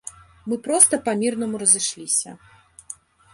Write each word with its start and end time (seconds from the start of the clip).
Мы 0.53 0.57
проста 0.67 0.99
па 1.07 1.11
мірнаму 1.19 1.61
разышліся. 1.65 2.29